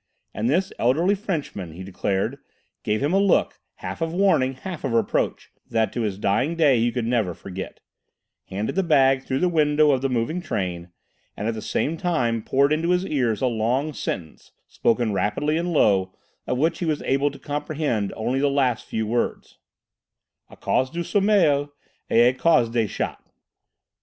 [0.33, 2.39] And this elderly Frenchman, he declared,
[2.81, 6.79] gave him a look, half of warning, half of reproach, that to his dying day
[6.79, 7.81] he could never forget;
[8.45, 10.89] handed the bag through the window of the moving train;
[11.37, 15.71] and at the same time poured into his ears a long sentence, spoken rapidly and
[15.71, 16.15] low,
[16.47, 19.59] of which he was able to comprehend only the last few words:
[20.49, 21.71] "à cause du sommeil
[22.09, 23.21] et à cause des chats."